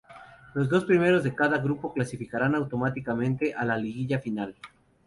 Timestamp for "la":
3.65-3.77